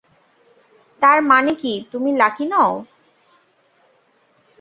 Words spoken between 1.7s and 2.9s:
তুমি লাকি নও?